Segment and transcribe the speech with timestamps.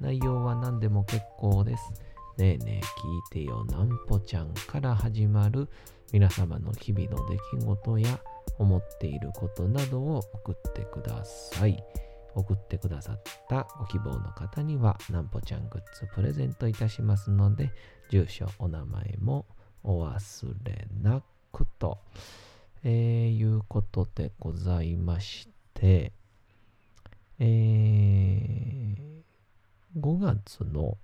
[0.00, 1.92] 内容は何でも結構です。
[2.36, 2.84] ねえねえ
[3.32, 5.68] 聞いてよなんぽちゃんから始まる
[6.12, 8.20] 皆様の日々の出来事や
[8.58, 11.82] 思っていることなどを送ってください。
[12.34, 17.72] 送ってくださったご希望の方にはなんぽちゃんグッズプレゼントいたしますので、
[18.10, 19.46] 住所、お名前も
[19.82, 21.98] お忘れなくと、
[22.84, 26.12] えー、いうことでございまして、
[27.40, 28.87] えー、
[30.00, 30.96] 5月の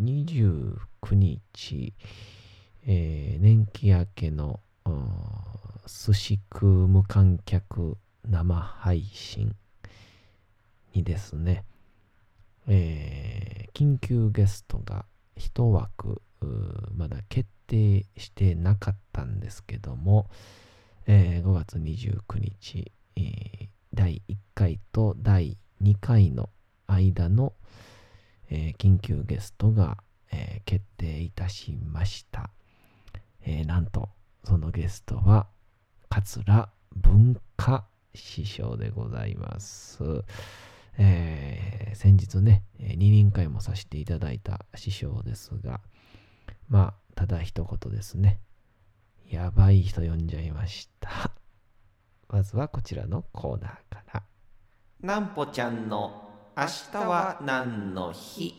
[0.00, 0.78] 29
[1.14, 1.94] 日、
[2.86, 4.60] えー年季明けの
[5.86, 7.98] 寿司空無観客
[8.28, 9.56] 生配信
[10.94, 11.64] にですね、
[12.68, 15.04] えー緊急ゲストが
[15.36, 16.22] 1枠
[16.94, 20.30] まだ決定してなかったんですけども、
[21.06, 26.50] えー5月29日、えー第1回と第2回の
[26.86, 27.54] 間の、
[28.50, 29.98] えー緊急ゲストが、
[30.32, 32.50] えー決定いたしました。
[33.42, 34.08] えーなんと、
[34.44, 35.46] そのゲストは、
[36.08, 40.24] 桂文化師匠でございます。
[40.98, 45.80] えー先日ね、二人会もさせていただいた師匠ですが、
[46.68, 48.38] まあ、ただ一言ですね。
[49.30, 51.30] やばい人呼んじゃいました。
[52.28, 54.22] まずはこちらのコーナーから。
[55.00, 56.25] なんぽちゃんの
[56.58, 58.54] 明日は何の日？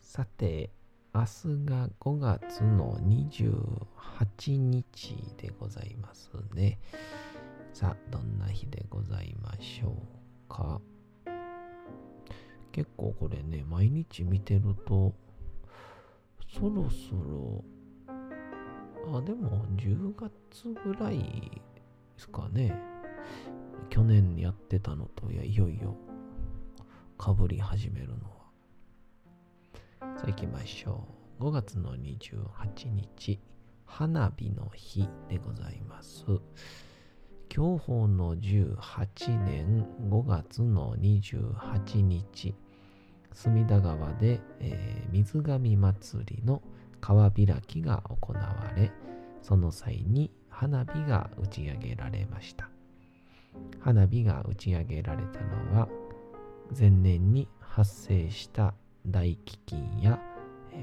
[0.00, 0.70] さて、
[1.14, 1.26] 明日
[1.66, 6.78] が5月の28日でございますね。
[7.74, 9.94] さあ、どんな日でございましょう
[10.48, 10.80] か？
[12.72, 15.12] 結構これね、毎日見てると、
[16.48, 17.62] そろそろ、
[19.18, 21.60] あ、でも10月ぐらいで
[22.16, 22.74] すかね。
[23.90, 25.96] 去年やってたのと、いや、いよいよ、
[27.18, 28.32] かぶり始めるのは。
[30.16, 31.06] さあ行きましょ
[31.40, 31.44] う。
[31.44, 33.40] 5月の28日、
[33.84, 36.24] 花火の日でございます。
[37.48, 42.54] 享保の18年5月の28日、
[43.32, 46.62] 隅田川で、えー水上祭りの
[47.00, 48.90] 川開きが行われ、
[49.42, 52.71] その際に花火が打ち上げられました。
[53.80, 55.88] 花火が打ち上げられたのは、
[56.78, 58.74] 前年に発生した
[59.06, 60.20] 大飢饉や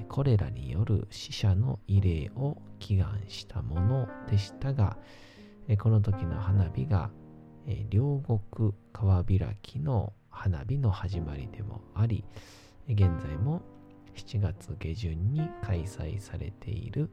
[0.08, 4.98] コレラによる死者の慰霊を祈願したものでしたが、
[5.80, 7.10] この時の花火が、
[7.90, 12.24] 両国川開きの花火の始まりでもあり、
[12.88, 13.62] 現在も
[14.16, 17.10] 7月下旬に開催されている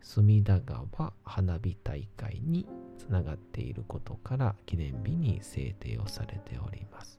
[0.00, 2.66] 隅田川花火大会に
[3.02, 7.18] つながっていることから記念日に制定をされております。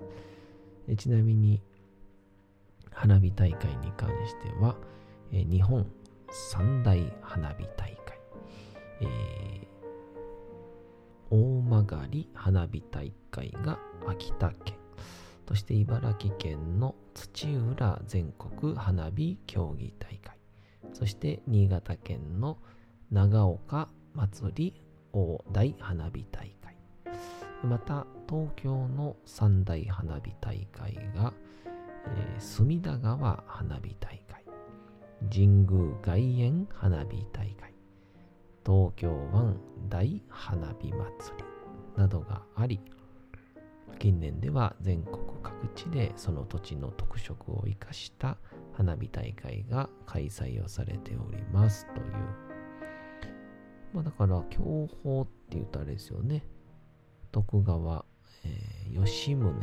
[0.97, 1.61] ちなみに
[2.91, 4.75] 花火大会に関しては、
[5.31, 5.85] え日本
[6.29, 8.19] 三大花火大会、
[9.01, 9.73] えー
[11.35, 14.77] 大曲花火大会が秋田県。
[15.47, 20.37] そして茨城県の土浦全国花火競技大会。
[20.93, 22.59] そして新潟県の
[23.11, 24.82] 長岡祭り
[25.51, 26.77] 大花火大会
[27.63, 31.33] また東京の三大花火大会が
[32.07, 34.43] えー隅田川花火大会、
[35.31, 37.73] 神宮外苑花火大会、
[38.65, 39.57] 東京湾
[39.89, 41.43] 大花火祭り
[41.95, 42.81] などがあり、
[43.99, 48.37] 近年では全国各地でその土地の特色を生かした
[48.73, 52.52] 花火大会が開催をされておりますという。
[53.93, 56.45] まあだから、享保って言うとあれですよね。
[57.31, 58.05] 徳川、
[58.45, 58.73] えー
[59.05, 59.53] 吉宗の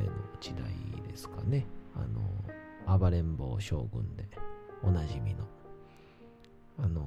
[0.40, 0.64] 時代
[1.08, 1.66] ですかね。
[1.94, 4.28] あの、暴れん坊将軍で
[4.82, 5.46] おなじみの、
[6.78, 7.06] あの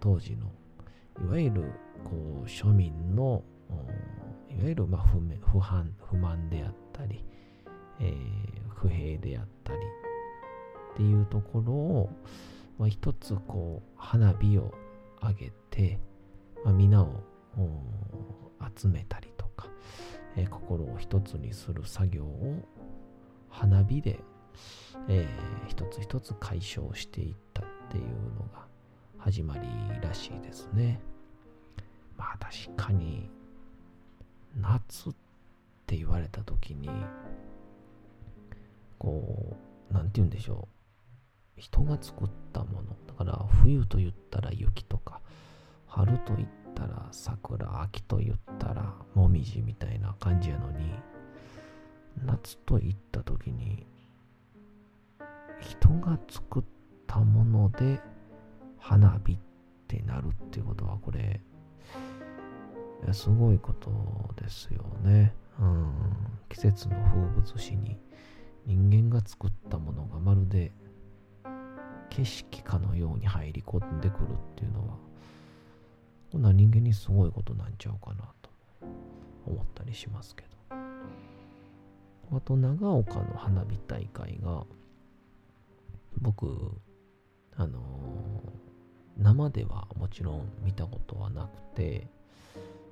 [0.00, 0.50] 当時の
[1.22, 1.72] いわゆる
[2.02, 3.44] こう庶民の
[4.50, 7.24] いわゆるまあ不不反不満であったり、
[8.00, 9.78] えー、不平であったり
[10.94, 12.10] っていうところを、
[12.78, 14.72] まあ、一つこう花火を
[15.20, 16.00] 上げて、
[16.64, 17.22] まあ、皆を
[18.76, 19.68] 集めたりとか、
[20.36, 22.62] えー、心を一つにする作業を
[23.48, 24.18] 花火で、
[25.08, 28.66] えー、一つ一つ解消していったっていうのが
[29.18, 29.68] 始まり
[30.02, 31.00] らしいですね。
[32.16, 33.30] まあ確かに
[34.56, 35.12] 夏っ
[35.86, 36.88] て言われた時に
[38.98, 39.56] こ
[39.90, 40.68] う何て言うんでしょ
[41.56, 45.20] う人が作ったものだから冬と言ったら雪とか
[45.94, 50.92] 春と言ったら桜秋と言ったらもみじみたいな感じやのに
[52.24, 53.86] 夏と言った時に
[55.60, 56.62] 人が作っ
[57.06, 58.00] たもので
[58.80, 59.38] 花火っ
[59.86, 61.40] てなるっていうことはこれ
[63.12, 63.90] すごいこと
[64.34, 65.32] ですよね。
[65.60, 65.92] うん、
[66.48, 67.96] 季節の風物詩に
[68.66, 70.72] 人間が作ったものがまるで
[72.10, 74.96] 景色かのように入り込んでくるっていうのは
[76.34, 78.50] こんな人間にすごいことなんちゃうかなと
[79.46, 80.48] 思ったりしますけど。
[82.36, 84.64] あと長岡の花火大会が
[86.20, 86.72] 僕
[87.56, 92.08] あのー、生ではもちろん見たことはなくて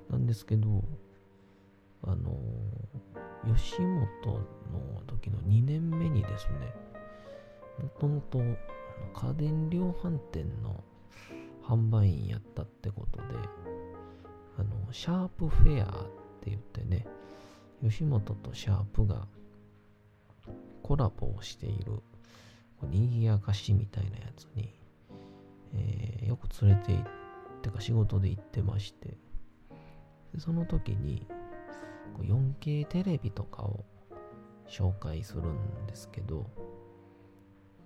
[0.09, 0.81] なんですけど、
[2.03, 2.39] あの、
[3.45, 3.95] 吉本
[4.71, 6.73] の時の2年目にですね、
[7.77, 10.81] もともと家電量販店の
[11.63, 13.25] 販売員やったってことで、
[14.57, 16.05] あの、シャープフェアっ
[16.41, 17.05] て言ってね、
[17.81, 19.27] 吉本とシャープが
[20.81, 22.01] コラボをしている、
[22.83, 24.73] にぎやかしみたいなやつに、
[25.73, 27.03] えー、よく連れて行っ
[27.61, 29.17] てか仕事で行ってまして、
[30.33, 31.25] でその時に
[32.19, 33.85] 4K テレビとかを
[34.67, 36.49] 紹介するんですけど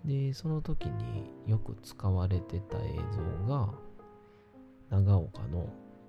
[0.06, 3.74] でその時によく使われてた映像が
[4.90, 5.68] 長岡の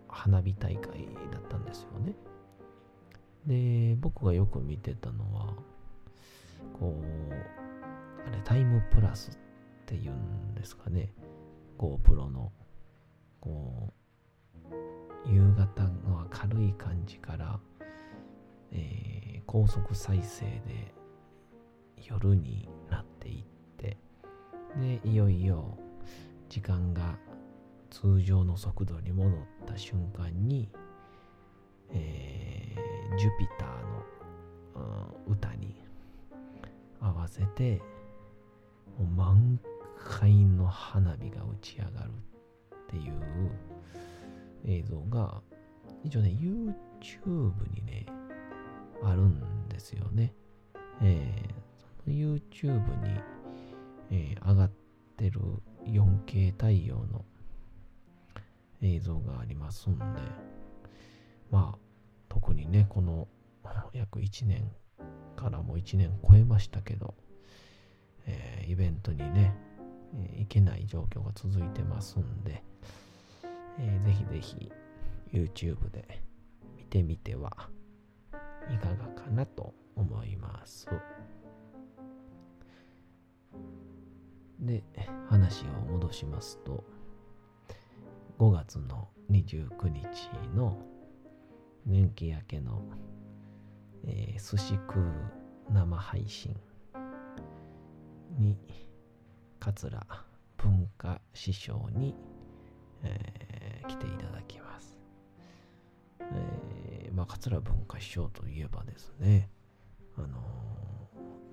[0.08, 2.14] 花火大会だったんですよね。
[3.46, 5.54] で僕がよく見てたのは
[6.78, 7.34] こう
[8.26, 9.34] あれタイムプラスっ
[9.86, 11.12] ていうんですかね。
[11.78, 12.52] GoPro の
[13.40, 13.92] こ
[14.70, 17.60] う夕方の明るい感じから、
[18.72, 20.94] えー、高速再生で
[21.96, 23.57] 夜になっていって
[24.76, 25.78] でいよいよ
[26.48, 27.16] 時間が
[27.90, 29.32] 通常の速度に戻っ
[29.66, 30.68] た瞬間に、
[31.92, 33.68] えー、ジュピター
[34.80, 35.74] の、うん、歌に
[37.00, 37.80] 合わせて
[38.98, 39.60] もう満
[39.98, 42.10] 開の花火が打ち上がる
[42.84, 43.12] っていう
[44.66, 45.40] 映像が、
[46.04, 48.06] 一応ね、YouTube にね、
[49.02, 50.32] あるんですよね。
[51.00, 52.72] えー、その YouTube
[53.02, 53.20] に、
[54.10, 54.70] えー、上がっ
[55.16, 55.40] てる
[55.84, 57.24] 4K 対応の
[58.82, 60.04] 映像がありますんで、
[61.50, 61.78] まあ、
[62.28, 63.28] 特にね、この
[63.92, 64.70] 約1年
[65.36, 67.14] からも1年超えましたけど、
[68.26, 69.54] えー、イベントにね、
[70.14, 72.62] えー、行けない状況が続いてますんで、
[73.78, 74.72] えー、ぜひぜひ
[75.32, 76.22] YouTube で
[76.76, 77.50] 見てみては
[78.70, 80.88] いかがかなと思います。
[84.68, 84.84] で、
[85.28, 86.84] 話を戻しますと、
[88.38, 90.78] 5月の29日の
[91.86, 92.82] 年季明けの、
[94.06, 95.04] えー、寿司食う
[95.72, 96.54] 生配信
[98.38, 98.58] に
[99.58, 100.06] 桂
[100.58, 102.14] 文化師匠に、
[103.02, 103.48] えー
[103.88, 104.98] 来ていただきます。
[106.20, 109.48] えー、まあ、桂文化師匠といえばですね、
[110.16, 110.30] あのー、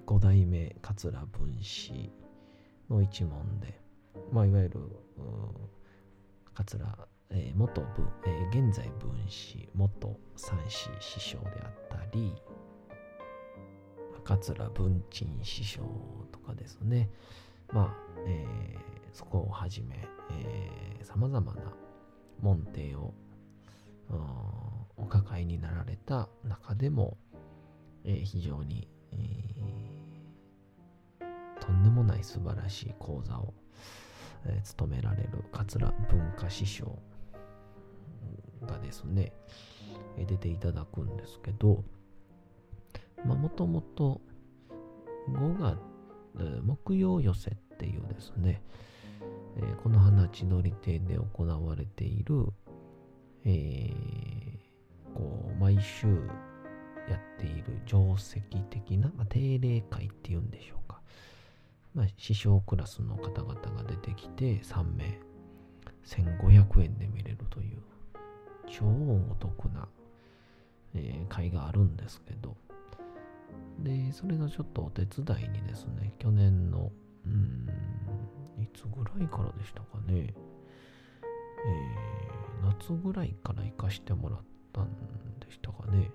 [0.06, 2.12] 五代目桂文史
[2.90, 3.80] の一門で、
[4.32, 4.80] まあ、いわゆる、
[6.54, 6.86] 桂、
[7.30, 12.34] えー、元文、えー、現在文史、元三子師匠であったり、
[14.24, 15.82] 桂文鎮師匠
[16.32, 17.10] とかですね、
[17.72, 17.94] まあ、
[18.28, 18.80] えー、
[19.14, 21.74] そこをはじめ、えー、様々な
[22.42, 23.14] 門弟を
[24.98, 27.18] お抱えになられた中でも、
[28.04, 29.95] えー、非常に、えー、
[31.76, 33.54] んでもない素晴らしい講座を、
[34.46, 36.98] えー、務められる桂文化師匠
[38.66, 39.32] がですね、
[40.18, 41.84] え出ていただくんですけど、
[43.24, 44.22] まあもともと
[45.30, 45.78] 5
[46.64, 48.62] 木曜寄せっていうですね、
[49.58, 52.48] えー、この花千鳥亭で行われている、
[53.46, 56.08] えー、こう毎週
[57.10, 60.85] やっている定石的な、まあ、定例会っていうんでしょう。
[61.96, 65.20] まあ、師匠クラスの方々が出てきて3名。
[66.06, 67.82] 1500円で見れるという
[68.68, 69.88] 超お得な、
[70.94, 72.56] えー、会があるんですけど、
[73.80, 76.92] で、それのちょっとお手伝いにですね、去年の、
[77.26, 77.68] うん、
[78.62, 84.40] いつぐらいからでしたかね、えー、夏ぐらいから行かしてもらっ
[84.72, 84.90] たん
[85.40, 86.12] でしたかね、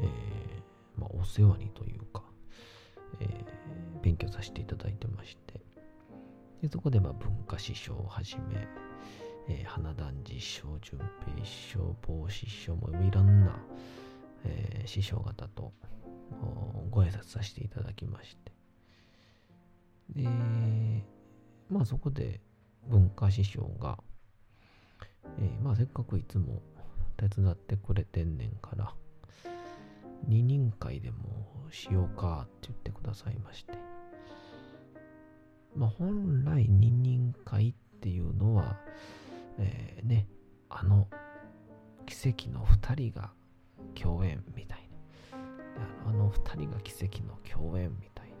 [0.00, 2.23] えー、まあ、お世話にというか、
[3.20, 5.60] えー、勉強させていただいてまして、
[6.62, 8.66] でそこでまあ文化師匠をはじめ、
[9.48, 10.98] えー、花壇師匠、淳
[11.34, 13.58] 平師匠、帽子師匠もいろんな、
[14.44, 15.72] えー、師匠方と
[16.90, 18.52] ご挨拶させていただきまして。
[20.22, 20.28] で、
[21.68, 22.40] まあそこで
[22.88, 23.98] 文化師匠が、
[25.38, 26.62] えー、まあせっかくいつも
[27.16, 28.94] 手伝ってくれてんねんから、
[30.28, 31.16] 二人会でも
[31.70, 33.74] しようかって言ってくださいまして。
[35.74, 38.76] まあ本来二人会っていうのは、
[39.58, 40.26] えー、ね、
[40.68, 41.08] あの
[42.06, 43.32] 奇跡の二人が
[43.94, 44.84] 共演みたいな。
[46.06, 48.34] あの二人が奇跡の共演みたいな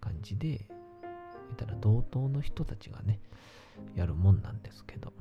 [0.00, 3.20] 感じで、言ったら同等の人たちがね、
[3.94, 5.12] やるもんなんですけど、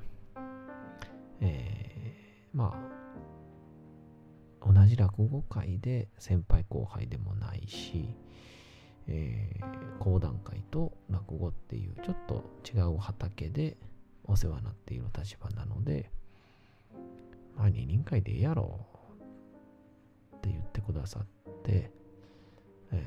[1.41, 3.06] えー、まあ、
[4.67, 8.13] 同じ落語会で先輩後輩でもないし、
[9.07, 13.77] えー、講談会と落語っていうちょっと違う畑で
[14.25, 16.11] お世話になっている立場なので、
[17.55, 18.85] まあ二人会でええやろ
[20.35, 21.25] って言ってくださっ
[21.63, 21.89] て、
[22.91, 23.03] え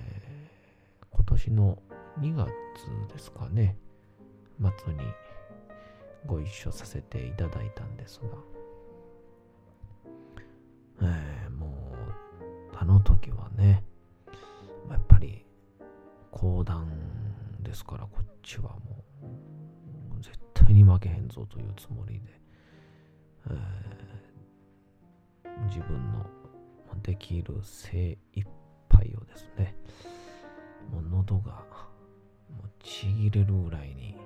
[1.02, 1.78] ー、今年の
[2.20, 2.48] 2月
[3.12, 3.76] ですかね、
[4.58, 5.00] 末に
[6.26, 8.28] ご一緒させていただいたんですが、
[12.90, 13.84] の時はね、
[14.90, 15.44] やっぱり
[16.30, 16.88] 講談
[17.62, 22.40] ですから、こっちはもう、絶対に負けへんぞというつもりで、
[25.68, 26.26] 自分の
[27.02, 28.46] できる精一
[28.88, 29.76] 杯をですね、
[30.90, 31.52] もう喉が
[32.50, 34.16] もうちぎれるぐらいに、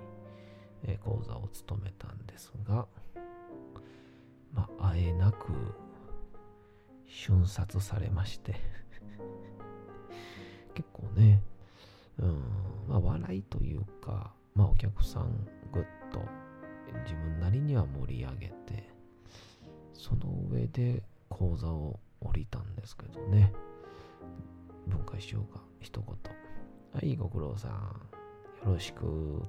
[0.87, 2.87] え講座を務めたんですが、
[4.53, 5.53] まあ、あえなく
[7.15, 8.57] 瞬殺されまして
[10.75, 11.41] 結構ね、
[12.19, 12.43] うん、
[12.89, 16.21] まあ、笑いというか、まあ、お客さんぐっと
[17.05, 18.89] 自分なりには盛り上げて、
[19.93, 23.53] その上で講座を降りたんですけどね。
[24.89, 26.17] 文化師匠が一言。
[26.93, 27.73] はい、ご苦労さん。
[28.67, 29.41] よろしくっ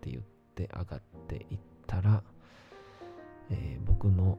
[0.00, 0.22] て言っ
[0.54, 2.22] て上がっていったら、
[3.50, 4.38] えー、僕の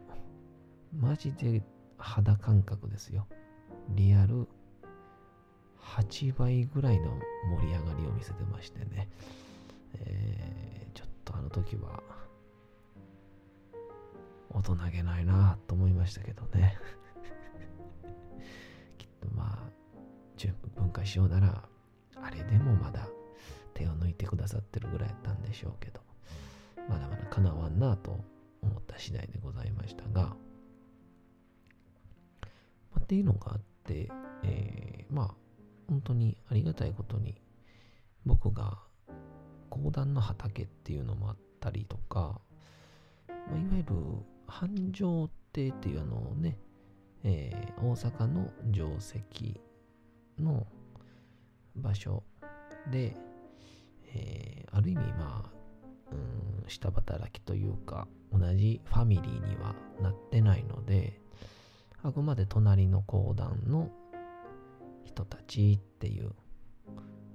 [0.93, 1.61] マジで
[1.99, 3.27] 肌感覚ですよ。
[3.89, 4.47] リアル
[5.81, 7.19] 8倍ぐらいの
[7.57, 9.09] 盛り上がりを見せてましてね。
[9.93, 12.01] えー、ちょっとあの時は
[14.51, 16.77] 大人げないなと思いましたけどね。
[18.97, 19.79] きっとまあ、
[20.75, 21.63] 文化しようなら、
[22.15, 23.07] あれでもまだ
[23.73, 26.01] 手を抜いてくださってるぐらいやったんでしょうけど、
[26.87, 28.19] まだまだかなわんなと
[28.61, 30.35] 思った次第でございましたが、
[33.09, 34.07] っていうのがあって、
[34.43, 35.35] えー、まあ、
[35.87, 37.41] 本当にありがたいことに、
[38.23, 38.77] 僕が
[39.71, 42.39] 講談の畑っていうのもあったりとか、
[43.27, 43.95] まあ、いわゆる
[44.45, 46.59] 繁盛亭っていうあのね、
[47.23, 49.59] えー、大阪の定石
[50.39, 50.67] の
[51.75, 52.21] 場所
[52.91, 53.15] で、
[54.13, 55.51] えー、ある意味まあ、
[56.11, 61.19] うん、下働きというか同じファミリーにはなってないので
[62.03, 63.89] あくまで隣の講談の
[65.03, 66.31] 人たちっていう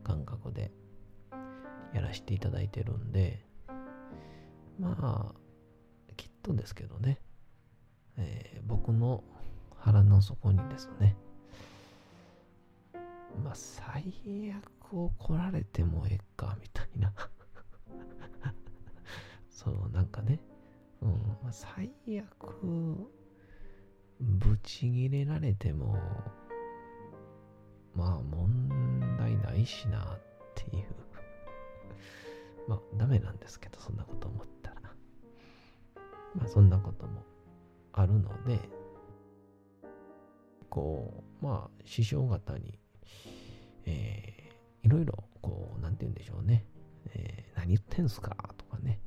[0.03, 0.73] 感覚で
[1.93, 3.45] やらせていただいてるんで
[4.79, 7.21] まあきっとですけどね、
[8.17, 9.23] えー、僕の
[9.77, 11.17] 腹の底にですね、
[13.43, 14.03] まあ、最
[14.57, 17.13] 悪怒られてもええか、みたいな。
[19.51, 20.41] そう、なんかね、
[21.03, 22.65] うん、最悪、
[24.25, 25.99] ぶち切れられても、
[27.95, 30.19] まあ、問題ないしな、っ
[30.55, 30.87] ていう
[32.69, 34.81] まあ、ダメなんですけど、そんなこと思ったら。
[36.35, 37.23] まあ、そんなことも
[37.93, 38.59] あるので、
[40.71, 42.79] こう、まあ、師匠方に、
[43.87, 44.51] え
[44.83, 45.05] いろ、
[45.41, 46.67] こう、なんて言うんでしょうね。
[47.15, 49.01] えー、何言ってんすかとかね。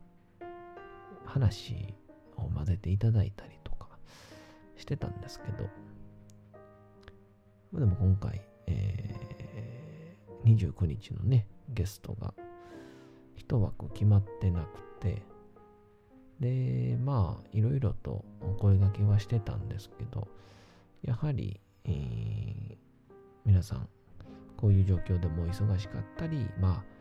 [1.25, 1.93] 話
[2.37, 3.56] を混ぜていただいたり
[4.77, 5.67] してたんですけど、
[7.71, 12.33] までも今回、えー、29日のね、ゲストが
[13.35, 15.21] 一枠決まってなくて、
[16.39, 20.27] で、まあ、いろいろとお声掛けはしてたんですけど、
[21.01, 22.75] やはり、えー、
[23.45, 23.89] 皆さん、
[24.55, 26.97] こういう状況でも忙しかったり、まあ、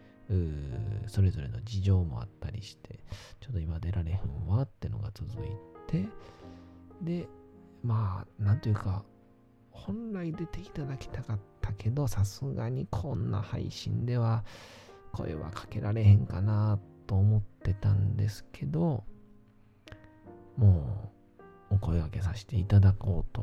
[1.06, 2.98] それぞれの事情もあったりして、
[3.40, 5.50] ちょっと今出られへんわってのが続い
[5.86, 6.08] て、
[7.00, 7.28] で、
[7.86, 9.04] まあ、なんというか、
[9.70, 14.44] 本来出ていただきたかったけど、さすがにこんな配信では
[15.12, 19.04] 声はかけられへんかなと思ってたんですけど、
[20.56, 21.12] も
[21.70, 23.42] うお声掛けさせていただこうと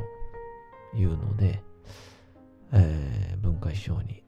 [0.98, 1.64] いうので、
[2.74, 4.24] えー、文化師匠に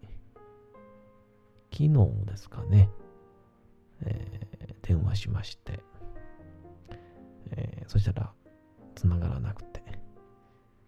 [1.71, 2.89] 昨日ですかね、
[4.05, 5.83] えー、電話しまして、
[7.51, 8.31] えー、そしたら
[8.95, 9.74] 繋がらなくて、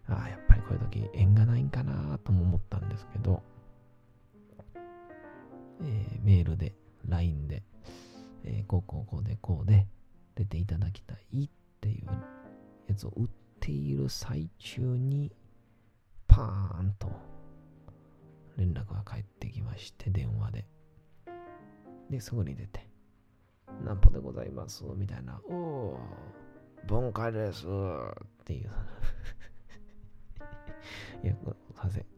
[0.08, 3.42] ああ、やっぱりこういう時縁がないんかなとも思ったんですけど、
[5.82, 6.74] えー、メールで、
[7.06, 7.62] LINE で、
[8.44, 9.86] えー、こうこうこうでこうで
[10.34, 11.48] 出ていただきたいっ
[11.80, 12.06] ていう
[12.88, 13.28] やつを売っ
[13.60, 15.30] ている最中に、
[16.26, 17.10] パーンと
[18.56, 20.66] 連絡が返ってきまして、電話で。
[22.10, 22.88] で、すぐに出て、
[23.84, 24.84] 何歩でございます？
[24.96, 25.98] みたいな、おお、
[26.86, 28.70] 文化ですっていう。
[31.22, 31.34] いや、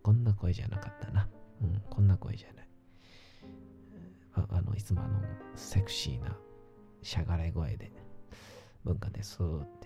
[0.02, 1.28] こんな声じゃなかったな。
[1.62, 2.68] うん、こんな声じゃない。
[4.34, 5.20] ああの、いつもあの、
[5.54, 6.36] セクシーな
[7.02, 7.92] しゃがれ声で、
[8.84, 9.76] 文化ですっていうので、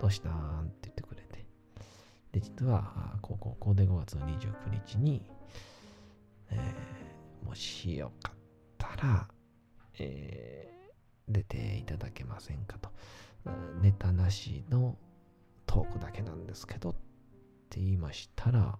[0.00, 1.46] どうしたんって言ってくれて。
[2.32, 5.22] で、実は、こうここで5月の29日に、
[6.50, 8.36] えー、もしよかっ
[8.78, 9.28] たら、
[9.98, 12.90] えー、出ていただけませんかと。
[13.82, 14.96] ネタなしの
[15.66, 16.94] トークだけなんですけどっ
[17.64, 18.78] って言いましたら、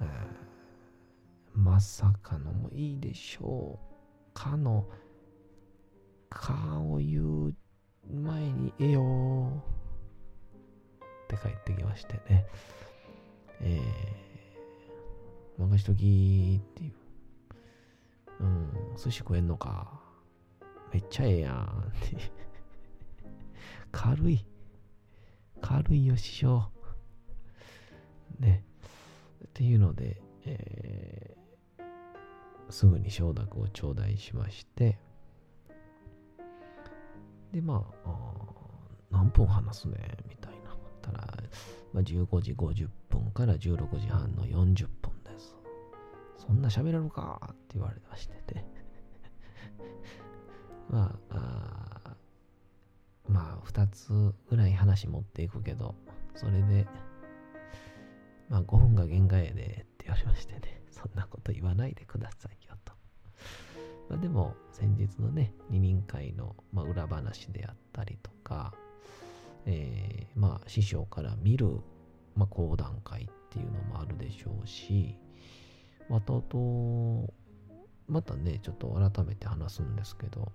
[0.00, 0.08] えー、
[1.54, 4.86] まさかのもいいでしょうかの、
[6.28, 7.54] かを言う
[8.12, 9.62] 前にえよ
[11.00, 12.46] って帰ってきましてね。
[13.60, 16.92] えー、任しときっていう。
[18.40, 20.00] うん、寿司食えんのか。
[20.92, 22.16] めっちゃええやんって。
[23.90, 24.46] 軽い。
[25.60, 26.70] 軽いよ、師匠。
[28.40, 28.64] ね。
[29.44, 34.98] っていうので、えー、すぐに承諾を頂戴しまして、
[37.52, 38.32] で、まあ、あ
[39.10, 39.94] 何分話すね、
[40.28, 40.66] みたいな。
[41.06, 41.26] たら、
[41.92, 45.56] まあ、15時50分から16時半の40分です。
[46.38, 48.64] そんな喋れるかって言われましてて
[50.90, 51.36] まあ、
[52.10, 52.16] あ
[53.28, 55.94] まあ、2つぐらい話持っていくけど、
[56.34, 56.86] それで、
[58.48, 59.64] まあ、5分が限界やでっ
[59.98, 62.92] て言われましてね、 そんなこと言わないでくださいよと。
[64.08, 68.74] まあ、でも、先日のね、二人会の、まあ、裏話であったりとか、
[69.64, 71.80] えー、まあ、師匠から見る、
[72.36, 75.16] まあ、講談会っていうのもあるでしょうし、
[76.08, 77.34] またと、
[78.06, 80.52] またね、ちょっと改めて話すんですけど、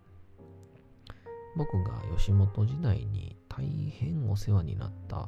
[1.58, 5.28] 僕が吉本時代に大変お世話になった、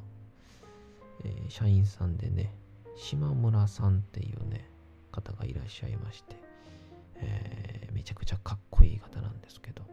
[1.23, 2.55] えー、社員さんでね、
[2.95, 4.69] 島村さんっていうね、
[5.11, 6.35] 方がいらっしゃいまして、
[7.17, 9.83] えー、めちゃくちゃかっこいい方なんですけど、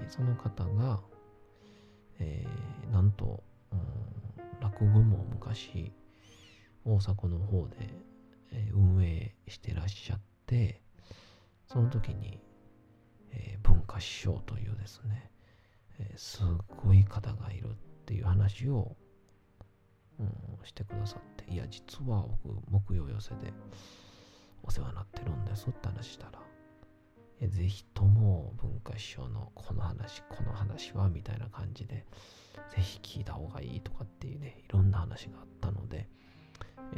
[0.00, 1.00] えー、その方が、
[2.18, 5.92] えー、なんと、うん、落語も昔、
[6.84, 7.76] 大阪の方で、
[8.54, 10.82] え運営してらっしゃって、
[11.66, 12.40] その時に、
[13.30, 15.30] え、文化師匠というですね、
[15.98, 16.42] え、す
[16.84, 18.96] ごい方がいるっていう話を、
[20.64, 23.52] してくださって、いや、実は僕、木曜寄せで
[24.62, 26.38] お世話になってるんですって話したら、
[27.48, 32.06] ぜひとも文化師匠のこの話、この話はみたいな感じで、
[32.74, 36.08] ぜひ聞いた方がいいとかっていうね、いろんな話があったので、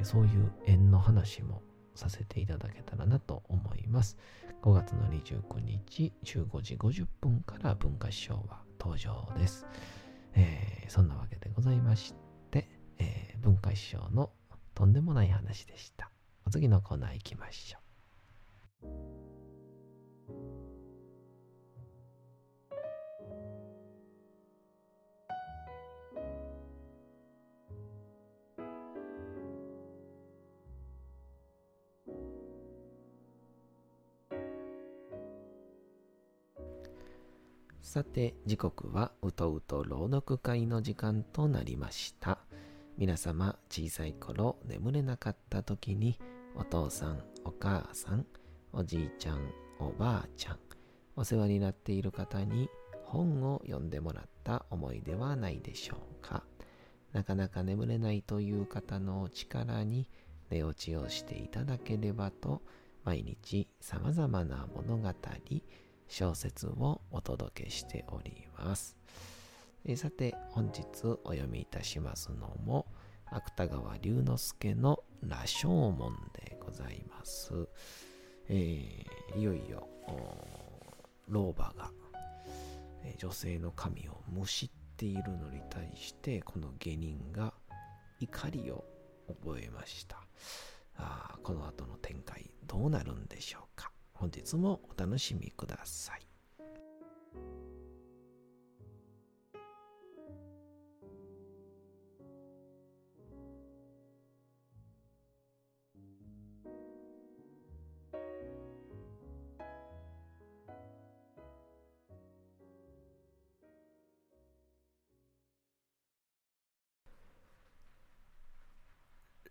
[0.03, 1.63] そういう縁の話も
[1.95, 4.19] させていただけたらなと思います。
[4.63, 9.67] 5月の29日15時50分から文化師匠は登場です。
[10.35, 12.24] えー、そんなわけでございまして、
[13.45, 14.31] 文化師匠の
[14.75, 16.11] とんでもない話でした。
[16.47, 17.85] お次のコーナー行きましょう。
[37.83, 42.39] さて時刻はうとうと朗読会の時間となりました。
[42.97, 46.17] 皆様小さい頃眠れなかった時に
[46.55, 48.25] お父さんお母さん
[48.73, 50.59] おじいちゃんおばあちゃん
[51.17, 52.69] お世話になっている方に
[53.03, 56.45] 本を読んでもらった思いではないでしょうか
[57.13, 60.07] なかなか眠れないという方の力に
[60.51, 62.63] 寝落ちをしていただければと
[63.03, 65.13] 毎日様々な物語
[66.07, 68.97] 小説をお届けしております。
[69.87, 70.81] えさて、本日
[71.25, 72.87] お読みいたしますのも、
[73.27, 77.69] 芥川龍之介の羅生門でございます。
[78.49, 79.87] えー、いよいよ、
[81.29, 81.91] 老婆が、
[83.05, 87.53] え女性の神をむしっているのに対して、この下人が
[88.21, 88.87] 怒りを
[89.45, 90.27] 覚えました。
[90.97, 93.91] あこの後の展開どうなるんでしょうか。
[94.15, 96.34] 本日もお楽しみください。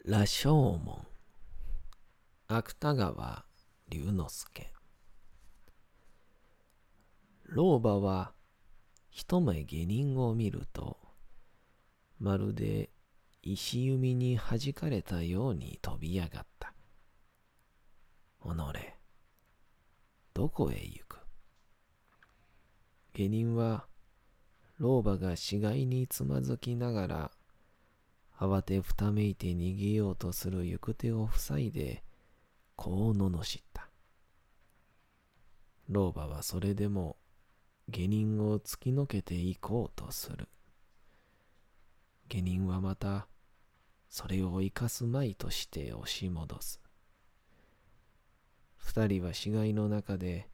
[0.06, 1.08] 羅生門。
[2.50, 3.46] 芥川
[3.88, 4.74] 龍之介。
[7.46, 8.34] 老婆は
[9.10, 10.98] 一目下人を見ると
[12.20, 12.90] まるで
[13.44, 16.74] 石弓に弾かれたように飛び上がった。
[18.42, 18.50] 己、
[20.34, 21.20] どこへ行く？
[23.14, 23.86] 下人は
[24.80, 27.32] 老婆が死骸につまずきながら
[28.38, 32.04] 慌てふためいて逃げようとする行く手を塞いで
[32.76, 33.90] こう罵った。
[35.90, 37.18] 老婆はそれでも
[37.90, 40.48] 下人を突きのけていこうとする。
[42.30, 43.28] 下人はまた
[44.10, 46.80] それを生かすまいとして押し戻す。
[48.78, 50.48] 二人は死骸の中で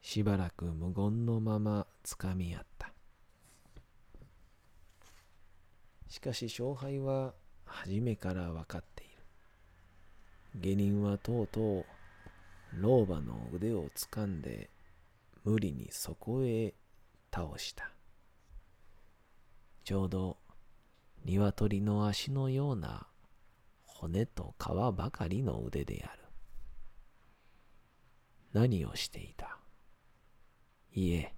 [0.00, 2.91] しばらく無言のままつかみ合った。
[6.12, 7.32] しかし勝敗は
[7.64, 9.12] 初めから分かっている。
[10.60, 11.84] 下人はとうとう
[12.74, 14.68] 老婆の腕をつかんで
[15.42, 16.74] 無理にそこへ
[17.34, 17.90] 倒した。
[19.84, 20.36] ちょうど
[21.24, 23.06] 鶏の足のような
[23.86, 26.22] 骨と皮ばかりの腕である。
[28.52, 29.56] 何をしていた？
[30.92, 31.34] いえ、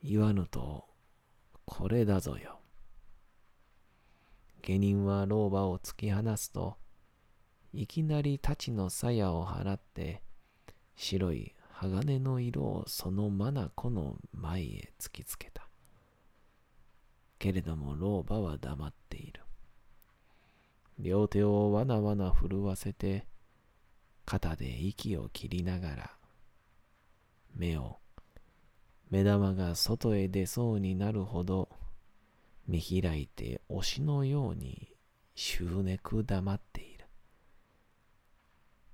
[0.00, 0.84] 言わぬと
[1.64, 2.59] これだぞよ。
[4.60, 6.76] 下人は老婆を突き放すと、
[7.72, 10.22] いきなり太刀の鞘を払って、
[10.96, 15.66] 白い鋼の色をその眼の前へ突きつけた。
[17.38, 19.40] けれども老婆は黙っている。
[20.98, 23.26] 両手をわなわな震わせて、
[24.26, 26.10] 肩で息を切りながら、
[27.54, 27.96] 目を、
[29.08, 31.70] 目玉が外へ出そうになるほど、
[32.70, 34.94] 見開いて押しのように
[35.34, 37.04] 執念黙っている。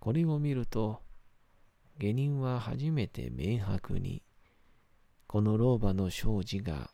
[0.00, 1.02] これを見ると、
[1.98, 4.22] 下人は初めて明白に、
[5.26, 6.90] この老婆の生児が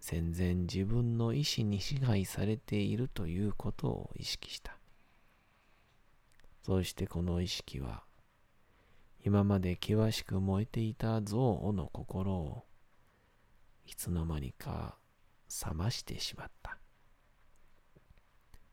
[0.00, 4.76] 戦前自分の意志に支配されているということを意識した。
[6.64, 8.02] そしてこの意識は、
[9.24, 12.64] 今まで険しく燃えていた憎悪の心を、
[13.86, 14.97] いつの間にか
[15.48, 16.78] 冷ましてしまった。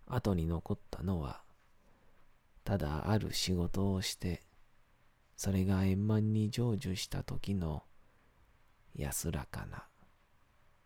[0.07, 1.41] 後に残ったのは、
[2.63, 4.43] ただある仕事をして、
[5.35, 7.83] それが円満に成就した時の
[8.95, 9.85] 安らかな、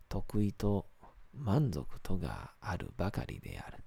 [0.08, 0.86] 得意と
[1.34, 3.84] 満足とがあるばかりである。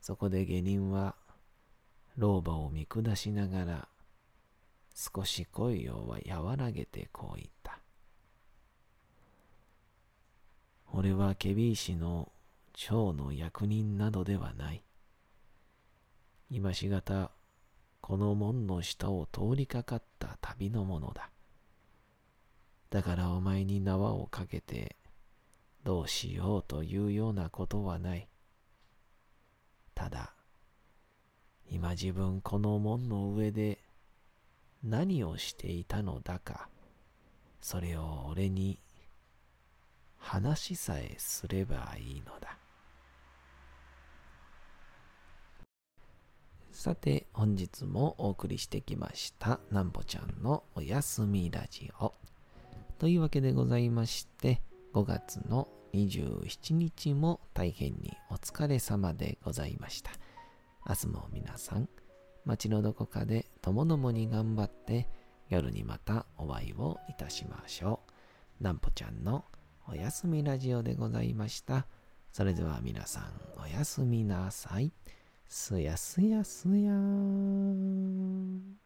[0.00, 1.16] そこで下人は、
[2.16, 3.88] 老婆を見下しながら、
[4.94, 7.80] 少し声を和らげてこう言った。
[10.98, 12.32] 俺はケビ石の
[12.72, 14.82] 長の役人などではない。
[16.50, 17.32] 今しがた
[18.00, 21.28] この門の下を通りかかった旅の者だ。
[22.88, 24.96] だからお前に縄をかけて
[25.84, 28.26] どうしようというようなことはない。
[29.94, 30.32] ただ、
[31.70, 33.80] 今自分この門の上で
[34.82, 36.70] 何をしていたのだか、
[37.60, 38.78] それを俺に
[40.26, 42.58] 話さえすればいいのだ。
[46.72, 52.12] さて、本日もお送りしてきました、なんぽちゃんのおやすみラジオ。
[52.98, 54.60] というわけでございまして、
[54.94, 60.10] 5月の27日も大変にお疲れ様でございました。
[60.88, 61.88] 明日も皆さん、
[62.44, 65.08] 街のどこかでともどもに頑張って、
[65.48, 68.00] 夜にまたお会いをいたしましょ
[68.60, 68.64] う。
[68.64, 69.44] なんぽちゃんの
[69.88, 71.86] おやすみラジオでございました。
[72.32, 73.24] それでは皆さん、
[73.62, 74.92] おやすみなさい。
[75.48, 78.85] すやすやすやーん。